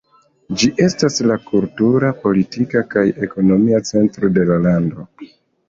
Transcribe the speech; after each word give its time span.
Ĝi 0.61 0.69
estas 0.85 1.21
la 1.31 1.37
kultura, 1.51 2.09
politika 2.25 2.83
kaj 2.95 3.05
ekonomia 3.29 3.85
centro 3.93 4.35
de 4.41 4.51
la 4.51 4.61
lando. 4.67 5.11